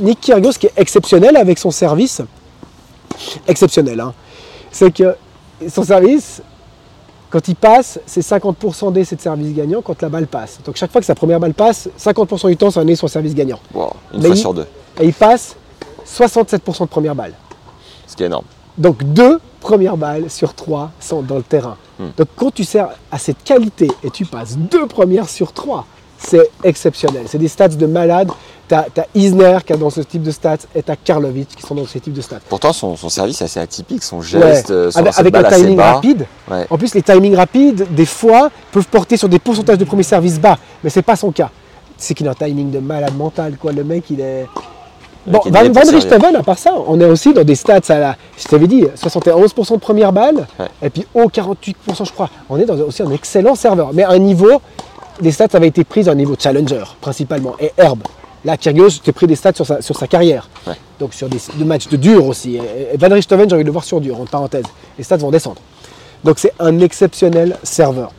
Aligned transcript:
Nick 0.00 0.20
Kyrgios, 0.20 0.52
qui 0.58 0.66
est 0.66 0.72
exceptionnel 0.76 1.36
avec 1.36 1.58
son 1.58 1.70
service, 1.70 2.22
exceptionnel, 3.46 4.00
hein, 4.00 4.12
c'est 4.70 4.92
que 4.92 5.14
son 5.68 5.82
service, 5.82 6.42
quand 7.30 7.46
il 7.48 7.56
passe, 7.56 7.98
c'est 8.06 8.20
50% 8.20 8.92
d'essai 8.92 9.16
de 9.16 9.20
service 9.20 9.54
gagnant 9.54 9.82
quand 9.82 10.00
la 10.02 10.08
balle 10.08 10.26
passe. 10.26 10.58
Donc 10.64 10.76
chaque 10.76 10.90
fois 10.92 11.00
que 11.00 11.06
sa 11.06 11.14
première 11.14 11.40
balle 11.40 11.54
passe, 11.54 11.88
50% 11.98 12.48
du 12.48 12.56
temps, 12.56 12.70
c'est 12.70 12.80
un 12.80 12.86
essai 12.86 12.96
sur 12.96 13.10
service 13.10 13.34
gagnant. 13.34 13.58
Wow, 13.74 13.92
une 14.14 14.20
Mais 14.20 14.26
fois 14.28 14.36
il- 14.36 14.40
sur 14.40 14.54
deux, 14.54 14.66
Et 15.00 15.06
il 15.06 15.12
passe 15.12 15.56
67% 16.06 16.84
de 16.84 16.88
première 16.88 17.14
balle. 17.14 17.34
ce 18.06 18.16
qui 18.16 18.22
est 18.22 18.26
énorme. 18.26 18.44
Donc 18.78 19.02
deux 19.02 19.40
premières 19.60 19.96
balles 19.96 20.30
sur 20.30 20.54
trois 20.54 20.90
sont 21.00 21.20
dans 21.22 21.36
le 21.36 21.42
terrain. 21.42 21.76
Donc 22.16 22.28
quand 22.36 22.52
tu 22.54 22.62
sers 22.62 22.88
à 23.10 23.18
cette 23.18 23.42
qualité 23.42 23.88
et 24.04 24.10
tu 24.10 24.24
passes 24.24 24.56
deux 24.56 24.86
premières 24.86 25.28
sur 25.28 25.52
trois, 25.52 25.84
c'est 26.28 26.50
exceptionnel. 26.64 27.22
C'est 27.26 27.38
des 27.38 27.48
stats 27.48 27.68
de 27.68 27.86
malade. 27.86 28.30
Tu 28.68 28.74
as, 28.74 28.86
Isner 29.14 29.58
qui 29.66 29.72
est 29.72 29.76
dans 29.78 29.88
ce 29.88 30.02
type 30.02 30.22
de 30.22 30.30
stats 30.30 30.58
et 30.74 30.82
tu 30.82 30.90
as 30.90 30.96
Karlovic 30.96 31.48
qui 31.56 31.62
sont 31.62 31.74
dans 31.74 31.86
ce 31.86 31.98
type 31.98 32.12
de 32.12 32.20
stats. 32.20 32.40
Pourtant, 32.48 32.72
son, 32.74 32.96
son 32.96 33.08
service 33.08 33.40
est 33.40 33.44
assez 33.44 33.60
atypique, 33.60 34.02
son 34.02 34.20
geste, 34.20 34.70
euh, 34.70 34.90
son 34.90 34.98
avec 35.00 35.18
avec 35.18 35.34
assez 35.36 35.62
timing 35.62 35.80
rapide. 35.80 36.26
Ouais. 36.50 36.66
En 36.68 36.76
plus, 36.76 36.94
les 36.94 37.02
timings 37.02 37.34
rapides, 37.34 37.86
des 37.94 38.04
fois, 38.04 38.50
peuvent 38.70 38.86
porter 38.88 39.16
sur 39.16 39.28
des 39.28 39.38
pourcentages 39.38 39.78
de 39.78 39.84
premier 39.84 40.02
service 40.02 40.38
bas, 40.38 40.58
mais 40.84 40.90
c'est 40.90 41.00
pas 41.02 41.16
son 41.16 41.32
cas. 41.32 41.50
C'est 41.96 42.12
qu'il 42.14 42.28
a 42.28 42.32
un 42.32 42.34
timing 42.34 42.70
de 42.70 42.78
malade 42.78 43.16
mental, 43.16 43.56
quoi. 43.58 43.72
Le 43.72 43.84
mec, 43.84 44.04
il 44.10 44.20
est. 44.20 44.46
Bon, 45.26 45.40
Van, 45.46 45.70
Van. 45.70 45.80
Richthofen, 45.90 46.36
à 46.36 46.42
part 46.42 46.58
ça, 46.58 46.72
on 46.86 47.00
est 47.00 47.04
aussi 47.06 47.32
dans 47.34 47.44
des 47.44 47.54
stats 47.54 47.80
à 47.88 47.98
la. 47.98 48.16
Je 48.38 48.44
t'avais 48.44 48.66
dit, 48.66 48.84
71% 48.96 49.72
de 49.74 49.78
première 49.78 50.12
balle, 50.12 50.46
Ouais. 50.58 50.66
et 50.82 50.90
puis 50.90 51.06
haut 51.14 51.28
48%, 51.28 52.04
je 52.06 52.12
crois. 52.12 52.28
On 52.50 52.58
est 52.58 52.64
dans 52.66 52.78
aussi 52.80 53.02
un 53.02 53.10
excellent 53.10 53.54
serveur, 53.54 53.90
mais 53.94 54.04
à 54.04 54.10
un 54.10 54.18
niveau, 54.18 54.60
les 55.20 55.32
stats 55.32 55.48
avaient 55.52 55.68
été 55.68 55.84
prises 55.84 56.08
un 56.08 56.14
niveau 56.14 56.36
challenger, 56.38 56.84
principalement, 57.00 57.54
et 57.60 57.72
herbe. 57.76 58.02
Là, 58.44 58.56
Kyrgios, 58.56 59.00
j'ai 59.04 59.12
pris 59.12 59.26
des 59.26 59.36
stats 59.36 59.54
sur 59.54 59.66
sa, 59.66 59.82
sur 59.82 59.96
sa 59.96 60.06
carrière. 60.06 60.48
Ouais. 60.66 60.74
Donc 61.00 61.12
sur 61.12 61.28
des, 61.28 61.38
des 61.54 61.64
matchs 61.64 61.88
de 61.88 61.96
dur 61.96 62.26
aussi. 62.26 62.56
Et, 62.56 62.94
et 62.94 62.96
Van 62.96 63.08
Richthofen, 63.12 63.48
j'ai 63.48 63.54
envie 63.54 63.64
de 63.64 63.68
le 63.68 63.72
voir 63.72 63.84
sur 63.84 64.00
dur, 64.00 64.20
en 64.20 64.24
parenthèse. 64.26 64.64
Les 64.96 65.04
stats 65.04 65.16
vont 65.16 65.30
descendre. 65.30 65.60
Donc 66.24 66.38
c'est 66.38 66.52
un 66.58 66.78
exceptionnel 66.80 67.56
serveur. 67.62 68.12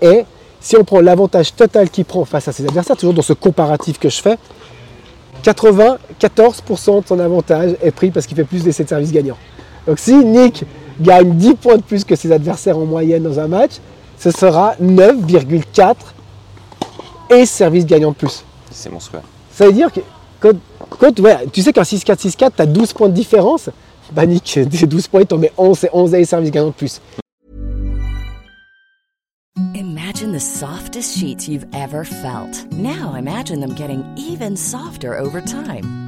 Et 0.00 0.24
si 0.60 0.76
on 0.76 0.84
prend 0.84 1.00
l'avantage 1.00 1.54
total 1.54 1.90
qu'il 1.90 2.04
prend 2.04 2.24
face 2.24 2.48
à 2.48 2.52
ses 2.52 2.64
adversaires, 2.64 2.96
toujours 2.96 3.14
dans 3.14 3.22
ce 3.22 3.32
comparatif 3.32 3.98
que 3.98 4.08
je 4.08 4.20
fais, 4.20 4.38
94% 5.44 7.02
de 7.02 7.06
son 7.06 7.18
avantage 7.20 7.76
est 7.82 7.90
pris 7.90 8.10
parce 8.10 8.26
qu'il 8.26 8.36
fait 8.36 8.44
plus 8.44 8.64
d'essais 8.64 8.84
de 8.84 8.88
service 8.88 9.12
gagnants. 9.12 9.36
Donc 9.86 9.98
si 9.98 10.14
Nick 10.16 10.64
gagne 11.00 11.34
10 11.34 11.54
points 11.54 11.76
de 11.76 11.82
plus 11.82 12.04
que 12.04 12.16
ses 12.16 12.32
adversaires 12.32 12.76
en 12.76 12.84
moyenne 12.84 13.22
dans 13.22 13.38
un 13.38 13.46
match, 13.46 13.72
ce 14.18 14.30
sera 14.30 14.74
9,4 14.82 15.94
et 17.30 17.46
service 17.46 17.86
gagnant 17.86 18.10
de 18.10 18.16
plus. 18.16 18.44
C'est 18.70 18.90
monstrueux. 18.90 19.20
Ça 19.52 19.66
veut 19.66 19.72
dire 19.72 19.92
que 19.92 20.00
quand, 20.40 20.52
quand- 20.88 21.18
ouais, 21.20 21.46
tu 21.52 21.62
sais 21.62 21.72
qu'un 21.72 21.82
6-4, 21.82 22.18
6-4, 22.20 22.50
tu 22.56 22.62
as 22.62 22.66
12 22.66 22.92
points 22.92 23.08
de 23.08 23.14
différence? 23.14 23.70
Bah 24.12 24.24
Nick, 24.24 24.58
des 24.58 24.86
12 24.86 25.08
points, 25.08 25.20
il 25.20 25.26
t'en 25.26 25.36
met 25.38 25.52
11 25.58 25.84
et 25.84 25.90
11 25.92 26.14
et 26.14 26.24
service 26.24 26.50
gagnant 26.50 26.68
de 26.68 26.72
plus. 26.72 27.00
Imagine 29.74 30.32
the 30.32 30.40
softest 30.40 31.18
sheets 31.18 31.48
you've 31.48 31.66
ever 31.74 32.04
felt. 32.04 32.64
Now 32.72 33.14
imagine 33.16 33.60
them 33.60 33.74
getting 33.74 34.02
even 34.16 34.56
softer 34.56 35.14
over 35.18 35.40
time. 35.42 36.07